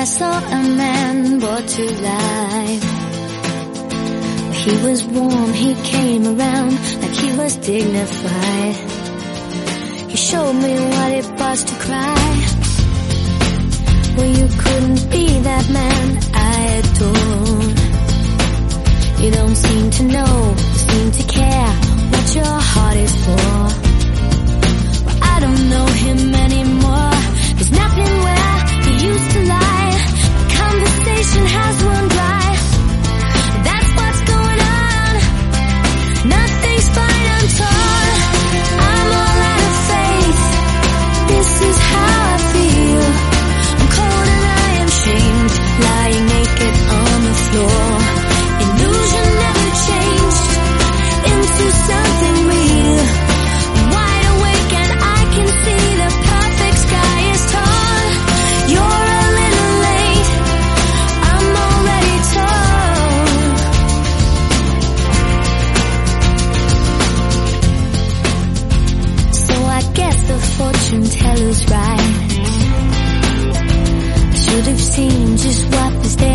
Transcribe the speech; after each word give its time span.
I 0.00 0.04
saw 0.04 0.38
a 0.38 0.62
man 0.62 1.40
brought 1.40 1.68
to 1.68 1.84
life. 1.84 2.84
He 4.64 4.72
was 4.86 5.04
warm, 5.04 5.52
he 5.52 5.74
came 5.74 6.24
around 6.24 6.72
like 7.02 7.16
he 7.22 7.36
was 7.36 7.56
dignified. 7.56 8.76
He 10.08 10.16
showed 10.16 10.54
me 10.54 10.72
what 10.94 11.12
it 11.12 11.28
was 11.38 11.64
to 11.64 11.74
cry. 11.84 12.32
Well, 14.16 14.30
you 14.38 14.48
couldn't 14.62 15.10
be 15.10 15.38
that 15.40 15.68
man 15.68 16.18
I 16.32 16.80
adored. 16.80 17.78
You 19.22 19.30
don't 19.32 19.54
seem 19.54 19.90
to 19.98 20.02
know, 20.04 20.54
fortune 70.90 71.04
teller's 71.04 71.70
right. 71.70 72.30
Should 74.34 74.66
have 74.66 74.80
seen 74.80 75.36
just 75.36 75.66
what 75.70 75.94
was 75.94 76.16
there 76.16 76.29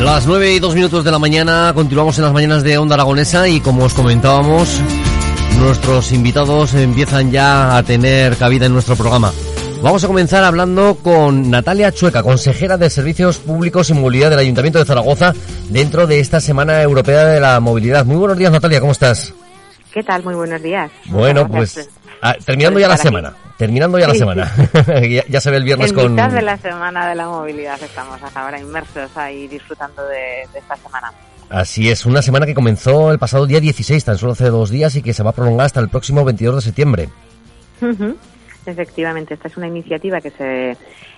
Las 0.00 0.26
9 0.26 0.54
y 0.54 0.58
2 0.58 0.74
minutos 0.74 1.04
de 1.04 1.10
la 1.10 1.18
mañana, 1.18 1.72
continuamos 1.74 2.16
en 2.16 2.24
las 2.24 2.32
mañanas 2.32 2.62
de 2.62 2.78
Onda 2.78 2.94
Aragonesa 2.94 3.46
y 3.48 3.60
como 3.60 3.84
os 3.84 3.92
comentábamos, 3.92 4.80
nuestros 5.58 6.10
invitados 6.12 6.72
empiezan 6.72 7.30
ya 7.30 7.76
a 7.76 7.82
tener 7.82 8.36
cabida 8.36 8.64
en 8.64 8.72
nuestro 8.72 8.96
programa. 8.96 9.30
Vamos 9.82 10.02
a 10.02 10.06
comenzar 10.06 10.42
hablando 10.42 10.96
con 10.96 11.50
Natalia 11.50 11.92
Chueca, 11.92 12.22
consejera 12.22 12.78
de 12.78 12.88
Servicios 12.88 13.36
Públicos 13.38 13.90
y 13.90 13.94
Movilidad 13.94 14.30
del 14.30 14.38
Ayuntamiento 14.38 14.78
de 14.78 14.86
Zaragoza, 14.86 15.34
dentro 15.68 16.06
de 16.06 16.18
esta 16.18 16.40
Semana 16.40 16.82
Europea 16.82 17.26
de 17.26 17.38
la 17.38 17.60
Movilidad. 17.60 18.06
Muy 18.06 18.16
buenos 18.16 18.38
días, 18.38 18.50
Natalia, 18.50 18.80
¿cómo 18.80 18.92
estás? 18.92 19.34
¿Qué 19.92 20.02
tal? 20.02 20.24
Muy 20.24 20.34
buenos 20.34 20.62
días. 20.62 20.90
Bueno, 21.06 21.46
pues 21.46 21.90
ah, 22.22 22.34
terminando 22.44 22.80
ya 22.80 22.88
la 22.88 22.96
semana, 22.96 23.34
terminando 23.60 23.98
ya 23.98 24.08
la 24.08 24.14
Sí. 24.14 24.20
semana. 24.20 24.50
ya, 25.08 25.22
ya 25.28 25.40
se 25.40 25.50
ve 25.50 25.58
el 25.58 25.64
viernes 25.64 25.90
En 25.90 25.96
con... 25.96 26.10
mitad 26.12 26.30
de 26.32 26.40
la 26.40 26.56
semana 26.56 27.06
de 27.08 27.14
la 27.14 27.28
movilidad 27.28 27.80
estamos 27.82 28.20
hasta 28.22 28.40
ahora 28.42 28.58
inmersos 28.58 29.14
ahí 29.18 29.46
disfrutando 29.48 30.02
de, 30.06 30.48
de 30.52 30.58
esta 30.58 30.76
semana. 30.76 31.12
Así 31.50 31.90
es, 31.90 32.06
una 32.06 32.22
semana 32.22 32.46
que 32.46 32.54
comenzó 32.54 33.12
el 33.12 33.18
pasado 33.18 33.44
día 33.46 33.60
16, 33.60 34.02
tan 34.04 34.16
solo 34.16 34.32
hace 34.32 34.48
dos 34.48 34.70
días, 34.70 34.96
y 34.96 35.02
que 35.02 35.12
se 35.12 35.22
va 35.22 35.30
a 35.30 35.32
prolongar 35.34 35.66
hasta 35.66 35.80
el 35.80 35.88
próximo 35.90 36.24
22 36.24 36.54
de 36.56 36.60
septiembre. 36.62 37.08
Efectivamente, 38.66 39.34
esta 39.34 39.48
es 39.48 39.56
una 39.56 39.66
iniciativa 39.66 40.20
que 40.20 40.30
se 40.30 40.76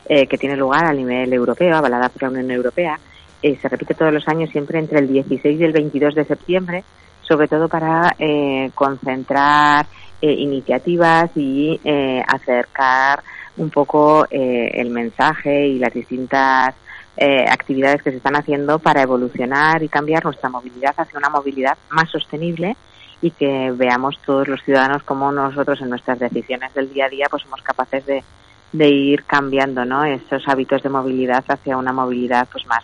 eh, 0.09 0.27
que 0.27 0.39
tiene 0.39 0.57
lugar 0.57 0.85
a 0.85 0.93
nivel 0.93 1.33
europeo, 1.33 1.77
avalada 1.77 2.09
por 2.09 2.23
la 2.23 2.29
Unión 2.31 2.51
Europea. 2.51 2.99
Eh, 3.43 3.57
se 3.61 3.69
repite 3.69 3.95
todos 3.95 4.13
los 4.13 4.27
años, 4.27 4.51
siempre 4.51 4.79
entre 4.79 4.99
el 4.99 5.09
16 5.09 5.61
y 5.61 5.65
el 5.65 5.73
22 5.73 6.15
de 6.15 6.25
septiembre, 6.25 6.83
sobre 7.23 7.47
todo 7.47 7.69
para 7.69 8.15
eh, 8.19 8.71
concentrar 8.75 9.87
eh, 10.23 10.33
iniciativas 10.33 11.31
y 11.37 11.79
eh, 11.85 12.23
acercar 12.27 13.23
un 13.57 13.71
poco 13.71 14.27
eh, 14.31 14.71
el 14.75 14.91
mensaje 14.91 15.67
y 15.67 15.79
las 15.79 15.93
distintas 15.93 16.75
eh, 17.17 17.45
actividades 17.47 18.03
que 18.03 18.11
se 18.11 18.17
están 18.17 18.37
haciendo 18.37 18.79
para 18.79 19.03
evolucionar 19.03 19.83
y 19.83 19.89
cambiar 19.89 20.25
nuestra 20.25 20.49
movilidad 20.49 20.95
hacia 20.97 21.19
una 21.19 21.29
movilidad 21.29 21.77
más 21.91 22.09
sostenible 22.11 22.77
y 23.21 23.31
que 23.33 23.71
veamos 23.75 24.19
todos 24.25 24.49
los 24.49 24.63
ciudadanos 24.63 25.03
como 25.03 25.31
nosotros 25.31 25.81
en 25.83 25.91
nuestras 25.91 26.19
decisiones 26.19 26.73
del 26.75 26.93
día 26.93 27.07
a 27.07 27.09
día 27.11 27.27
pues 27.31 27.43
somos 27.43 27.61
capaces 27.61 28.07
de, 28.07 28.25
de 28.73 28.89
ir 28.89 29.25
cambiando 29.25 29.85
¿no? 29.85 30.05
esos 30.05 30.43
hábitos 30.49 30.83
de 30.83 30.89
movilidad 30.89 31.45
hacia 31.47 31.77
una 31.77 31.93
movilidad 31.93 32.49
pues 32.51 32.67
más 32.67 32.83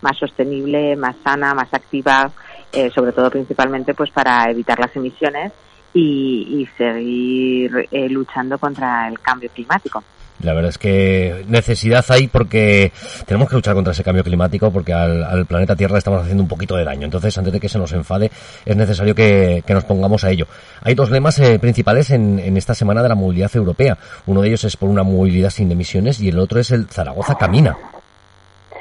más 0.00 0.18
sostenible, 0.18 0.96
más 0.96 1.16
sana, 1.24 1.54
más 1.54 1.72
activa, 1.72 2.30
eh, 2.70 2.90
sobre 2.90 3.12
todo 3.12 3.30
principalmente 3.30 3.94
pues 3.94 4.10
para 4.10 4.50
evitar 4.50 4.78
las 4.78 4.94
emisiones 4.94 5.50
y, 5.94 6.60
y 6.60 6.68
seguir 6.76 7.88
eh, 7.90 8.08
luchando 8.08 8.58
contra 8.58 9.08
el 9.08 9.18
cambio 9.20 9.48
climático. 9.54 10.02
La 10.42 10.52
verdad 10.52 10.70
es 10.70 10.78
que 10.78 11.44
necesidad 11.46 12.04
hay 12.08 12.26
porque 12.26 12.92
tenemos 13.24 13.48
que 13.48 13.54
luchar 13.54 13.74
contra 13.74 13.92
ese 13.92 14.02
cambio 14.02 14.24
climático 14.24 14.70
porque 14.72 14.92
al, 14.92 15.22
al 15.22 15.46
planeta 15.46 15.76
Tierra 15.76 15.96
estamos 15.96 16.22
haciendo 16.22 16.42
un 16.42 16.48
poquito 16.48 16.76
de 16.76 16.84
daño. 16.84 17.04
Entonces, 17.04 17.38
antes 17.38 17.52
de 17.52 17.60
que 17.60 17.68
se 17.68 17.78
nos 17.78 17.92
enfade, 17.92 18.30
es 18.64 18.76
necesario 18.76 19.14
que, 19.14 19.62
que 19.64 19.74
nos 19.74 19.84
pongamos 19.84 20.24
a 20.24 20.30
ello. 20.30 20.46
Hay 20.82 20.94
dos 20.94 21.10
lemas 21.10 21.38
eh, 21.38 21.58
principales 21.60 22.10
en, 22.10 22.40
en 22.40 22.56
esta 22.56 22.74
semana 22.74 23.02
de 23.02 23.08
la 23.08 23.14
movilidad 23.14 23.54
europea. 23.54 23.96
Uno 24.26 24.42
de 24.42 24.48
ellos 24.48 24.64
es 24.64 24.76
por 24.76 24.90
una 24.90 25.04
movilidad 25.04 25.50
sin 25.50 25.70
emisiones 25.70 26.20
y 26.20 26.28
el 26.28 26.38
otro 26.38 26.58
es 26.58 26.72
el 26.72 26.88
Zaragoza 26.88 27.36
Camina. 27.36 27.76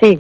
Sí, 0.02 0.20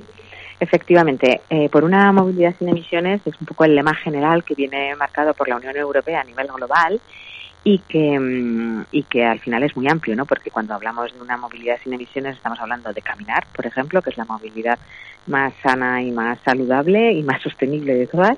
efectivamente. 0.63 1.41
Eh, 1.49 1.69
por 1.69 1.83
una 1.83 2.11
movilidad 2.11 2.55
sin 2.57 2.69
emisiones 2.69 3.21
es 3.25 3.39
un 3.39 3.45
poco 3.45 3.65
el 3.65 3.75
lema 3.75 3.93
general 3.95 4.43
que 4.43 4.55
viene 4.55 4.95
marcado 4.95 5.33
por 5.33 5.47
la 5.47 5.57
Unión 5.57 5.75
Europea 5.75 6.21
a 6.21 6.23
nivel 6.23 6.47
global 6.47 6.99
y 7.63 7.79
que, 7.79 8.19
mm, 8.19 8.85
y 8.91 9.03
que 9.03 9.25
al 9.25 9.39
final 9.39 9.63
es 9.63 9.75
muy 9.75 9.87
amplio, 9.87 10.15
¿no? 10.15 10.25
Porque 10.25 10.51
cuando 10.51 10.73
hablamos 10.73 11.13
de 11.13 11.21
una 11.21 11.37
movilidad 11.37 11.77
sin 11.83 11.93
emisiones 11.93 12.35
estamos 12.35 12.59
hablando 12.59 12.91
de 12.91 13.01
caminar, 13.01 13.45
por 13.55 13.65
ejemplo, 13.65 14.01
que 14.01 14.09
es 14.09 14.17
la 14.17 14.25
movilidad 14.25 14.79
más 15.27 15.53
sana 15.61 16.01
y 16.01 16.11
más 16.11 16.39
saludable 16.43 17.13
y 17.13 17.23
más 17.23 17.41
sostenible 17.41 17.93
de 17.95 18.07
todas, 18.07 18.37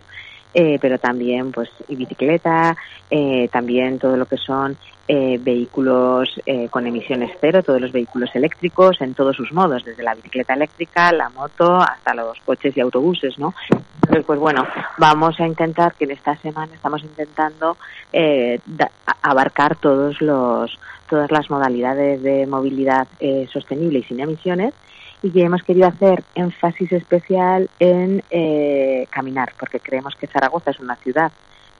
eh, 0.55 0.77
pero 0.81 0.97
también 0.97 1.51
pues 1.51 1.69
y 1.89 1.95
bicicleta, 1.97 2.75
eh, 3.11 3.49
también 3.51 3.99
todo 3.99 4.15
lo 4.15 4.25
que 4.25 4.37
son 4.37 4.77
eh, 5.07 5.37
vehículos 5.39 6.29
eh, 6.45 6.69
con 6.69 6.87
emisiones 6.87 7.29
cero, 7.41 7.61
todos 7.61 7.79
los 7.81 7.91
vehículos 7.91 8.29
eléctricos 8.33 8.99
en 9.01 9.13
todos 9.13 9.35
sus 9.35 9.51
modos, 9.51 9.83
desde 9.83 10.01
la 10.01 10.15
bicicleta 10.15 10.53
eléctrica, 10.53 11.11
la 11.11 11.29
moto, 11.29 11.75
hasta 11.75 12.15
los 12.15 12.39
coches 12.45 12.75
y 12.75 12.79
autobuses, 12.79 13.37
¿no? 13.37 13.53
Entonces, 13.95 14.23
pues 14.25 14.39
bueno, 14.39 14.65
vamos 14.97 15.37
a 15.39 15.45
intentar 15.45 15.93
que 15.93 16.05
en 16.05 16.11
esta 16.11 16.35
semana 16.37 16.73
estamos 16.73 17.03
intentando 17.03 17.77
eh, 18.13 18.59
da- 18.65 18.91
abarcar 19.21 19.75
todos 19.75 20.21
los 20.21 20.71
todas 21.09 21.29
las 21.31 21.49
modalidades 21.51 22.23
de 22.23 22.47
movilidad 22.47 23.07
eh, 23.19 23.47
sostenible 23.53 23.99
y 23.99 24.03
sin 24.03 24.19
emisiones 24.21 24.73
y 25.33 25.41
hemos 25.41 25.63
querido 25.63 25.87
hacer 25.87 26.23
énfasis 26.35 26.91
especial 26.91 27.69
en 27.79 28.23
eh, 28.29 29.07
caminar, 29.09 29.53
porque 29.59 29.79
creemos 29.79 30.15
que 30.15 30.27
Zaragoza 30.27 30.71
es 30.71 30.79
una 30.79 30.95
ciudad 30.97 31.31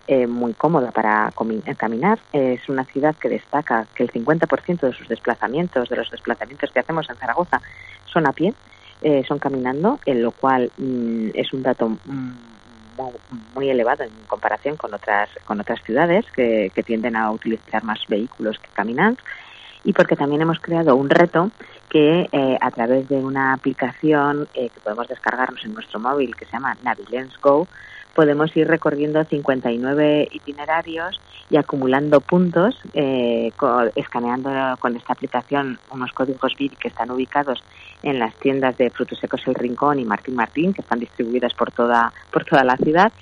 eh, 0.08 0.26
muy 0.26 0.54
cómoda 0.54 0.92
para 0.92 1.30
eh, 1.30 1.76
caminar. 1.76 2.20
Es 2.34 2.68
una 2.70 2.86
ciudad 2.86 3.16
que 3.16 3.30
destaca 3.30 3.86
que 3.94 4.04
el 4.04 4.12
50% 4.12 4.80
de 4.80 4.94
sus 4.94 5.08
desplazamientos, 5.08 5.90
de 5.90 5.96
los 5.96 6.10
desplazamientos 6.10 6.72
que 6.72 6.80
hacemos 6.80 7.10
en 7.10 7.16
Zaragoza, 7.18 7.62
son 8.06 8.28
a 8.28 8.32
pie, 8.32 8.54
eh, 9.02 9.24
son 9.28 9.38
caminando, 9.38 10.00
en 10.06 10.24
lo 10.24 10.32
cual 10.32 10.72
mm, 10.78 11.30
es 11.36 11.54
un 11.54 11.62
dato 11.62 11.90
mm, 11.90 12.32
muy, 12.98 13.12
muy 13.54 13.70
elevado 13.70 14.04
en 14.04 14.12
comparación 14.28 14.76
con 14.76 14.94
otras 14.94 15.30
con 15.46 15.60
otras 15.60 15.84
ciudades 15.84 16.26
que, 16.32 16.72
que 16.74 16.84
tienden 16.84 17.16
a 17.16 17.30
utilizar 17.32 17.84
más 17.84 18.00
vehículos 18.08 18.58
que 18.58 18.70
caminar 18.74 19.16
y 19.86 19.94
porque 19.94 20.16
también 20.16 20.42
hemos 20.42 20.60
creado 20.60 20.96
un 20.96 21.10
reto 21.10 21.52
que 21.96 22.28
eh, 22.30 22.58
a 22.60 22.72
través 22.72 23.08
de 23.08 23.16
una 23.16 23.54
aplicación 23.54 24.50
eh, 24.54 24.68
que 24.68 24.82
podemos 24.82 25.08
descargarnos 25.08 25.64
en 25.64 25.74
nuestro 25.74 25.98
móvil 25.98 26.36
que 26.36 26.44
se 26.44 26.52
llama 26.52 26.76
Navilens 26.84 27.40
Go, 27.40 27.70
podemos 28.14 28.54
ir 28.58 28.68
recorriendo 28.68 29.24
59 29.24 30.28
itinerarios 30.30 31.22
y 31.50 31.56
acumulando 31.56 32.20
puntos, 32.20 32.78
eh, 32.96 33.50
escaneando 33.96 34.50
con 34.80 34.98
esta 34.98 35.14
aplicación 35.14 35.80
unos 35.90 36.12
códigos 36.12 36.54
BID 36.60 36.74
que 36.74 36.90
están 36.90 37.12
ubicados 37.12 37.64
en 38.04 38.20
las 38.20 38.36
tiendas 38.36 38.78
de 38.78 38.90
Frutos 38.90 39.18
Secos 39.18 39.48
El 39.48 39.56
Rincón 39.56 39.98
y 39.98 40.04
Martín 40.04 40.36
Martín, 40.36 40.74
que 40.74 40.82
están 40.82 41.00
distribuidas 41.00 41.54
por 41.54 41.72
toda, 41.72 42.12
por 42.30 42.44
toda 42.44 42.66
la 42.66 42.76
ciudad. 42.76 43.14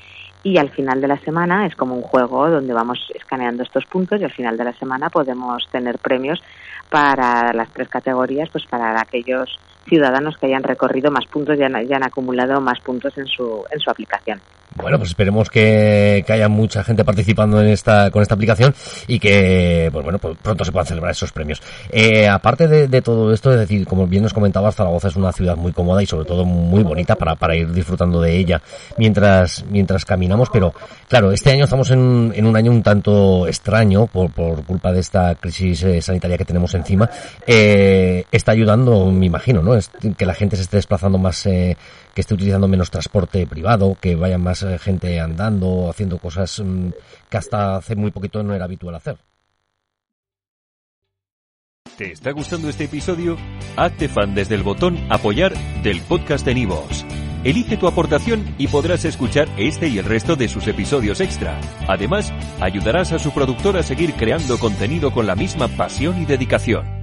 Y 0.43 0.57
al 0.57 0.69
final 0.71 0.99
de 0.99 1.07
la 1.07 1.17
semana 1.19 1.65
es 1.65 1.75
como 1.75 1.95
un 1.95 2.01
juego 2.01 2.49
donde 2.49 2.73
vamos 2.73 2.99
escaneando 3.15 3.63
estos 3.63 3.85
puntos 3.85 4.19
y 4.19 4.25
al 4.25 4.33
final 4.33 4.57
de 4.57 4.65
la 4.65 4.73
semana 4.73 5.09
podemos 5.09 5.65
tener 5.71 5.97
premios 5.99 6.43
para 6.89 7.53
las 7.53 7.69
tres 7.69 7.87
categorías, 7.87 8.49
pues 8.51 8.65
para 8.65 9.01
aquellos 9.01 9.57
ciudadanos 9.87 10.37
que 10.37 10.47
hayan 10.47 10.63
recorrido 10.63 11.11
más 11.11 11.25
puntos 11.27 11.57
y 11.57 11.63
hayan, 11.63 12.03
acumulado 12.03 12.59
más 12.59 12.79
puntos 12.81 13.17
en 13.17 13.25
su, 13.25 13.63
en 13.71 13.79
su 13.79 13.89
aplicación. 13.89 14.41
Bueno, 14.75 14.97
pues 14.97 15.09
esperemos 15.09 15.49
que, 15.49 16.23
haya 16.27 16.49
mucha 16.49 16.83
gente 16.83 17.03
participando 17.03 17.61
en 17.61 17.69
esta, 17.69 18.09
con 18.11 18.21
esta 18.21 18.35
aplicación 18.35 18.73
y 19.07 19.19
que, 19.19 19.89
pues 19.91 20.03
bueno, 20.03 20.19
pues 20.19 20.37
pronto 20.41 20.65
se 20.65 20.71
puedan 20.71 20.87
celebrar 20.87 21.11
esos 21.11 21.31
premios. 21.31 21.61
Eh, 21.91 22.27
aparte 22.27 22.67
de, 22.67 23.01
todo 23.01 23.33
esto, 23.33 23.51
es 23.51 23.59
decir, 23.59 23.85
como 23.85 24.07
bien 24.07 24.23
nos 24.23 24.33
comentabas, 24.33 24.75
Zaragoza 24.75 25.09
es 25.09 25.15
una 25.15 25.31
ciudad 25.31 25.55
muy 25.55 25.71
cómoda 25.73 26.01
y 26.01 26.05
sobre 26.05 26.25
todo 26.25 26.45
muy 26.45 26.83
bonita 26.83 27.15
para, 27.15 27.35
para 27.35 27.55
ir 27.55 27.71
disfrutando 27.71 28.21
de 28.21 28.35
ella 28.35 28.61
mientras, 28.97 29.63
mientras 29.69 30.05
caminamos, 30.05 30.49
pero 30.51 30.73
claro, 31.07 31.31
este 31.31 31.51
año 31.51 31.65
estamos 31.65 31.91
en, 31.91 32.33
en 32.35 32.45
un 32.45 32.55
año 32.55 32.71
un 32.71 32.83
tanto 32.83 33.47
extraño 33.47 34.07
por, 34.07 34.31
por 34.31 34.63
culpa 34.63 34.91
de 34.91 34.99
esta 34.99 35.35
crisis 35.35 35.83
eh, 35.83 36.01
sanitaria 36.01 36.37
que 36.37 36.45
tenemos 36.45 36.73
encima. 36.73 37.09
Eh, 37.45 38.25
está 38.31 38.51
ayudando, 38.51 39.11
me 39.11 39.25
imagino, 39.25 39.61
¿no? 39.61 39.75
Es 39.75 39.89
que 40.17 40.25
la 40.25 40.33
gente 40.33 40.55
se 40.55 40.63
esté 40.63 40.77
desplazando 40.77 41.17
más, 41.17 41.45
eh, 41.45 41.77
que 42.13 42.21
esté 42.21 42.33
utilizando 42.33 42.67
menos 42.67 42.91
transporte 42.91 43.45
privado, 43.47 43.97
que 43.99 44.15
vaya 44.15 44.37
más 44.37 44.62
eh, 44.63 44.79
gente 44.79 45.19
andando, 45.19 45.89
haciendo 45.89 46.17
cosas 46.17 46.59
mm, 46.59 46.89
que 47.29 47.37
hasta 47.37 47.77
hace 47.77 47.95
muy 47.95 48.11
poquito 48.11 48.43
no 48.43 48.53
era 48.53 48.65
habitual 48.65 48.95
hacer. 48.95 49.17
¿Te 51.97 52.11
está 52.11 52.31
gustando 52.31 52.69
este 52.69 52.85
episodio? 52.85 53.37
Hazte 53.75 54.09
fan 54.09 54.33
desde 54.33 54.55
el 54.55 54.63
botón 54.63 54.97
apoyar 55.11 55.53
del 55.83 56.01
podcast 56.01 56.43
de 56.43 56.55
Nivos. 56.55 57.05
Elige 57.43 57.77
tu 57.77 57.87
aportación 57.87 58.55
y 58.57 58.67
podrás 58.67 59.05
escuchar 59.05 59.47
este 59.57 59.89
y 59.89 59.99
el 59.99 60.05
resto 60.05 60.35
de 60.35 60.47
sus 60.47 60.65
episodios 60.67 61.19
extra. 61.19 61.59
Además, 61.87 62.33
ayudarás 62.61 63.11
a 63.11 63.19
su 63.19 63.31
productor 63.31 63.77
a 63.77 63.83
seguir 63.83 64.13
creando 64.13 64.57
contenido 64.57 65.11
con 65.11 65.27
la 65.27 65.35
misma 65.35 65.67
pasión 65.67 66.21
y 66.21 66.25
dedicación. 66.25 67.02